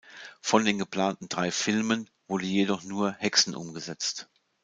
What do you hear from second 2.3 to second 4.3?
jedoch nur "Hexen" umgesetzt.